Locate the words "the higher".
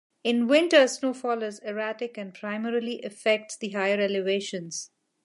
3.55-4.01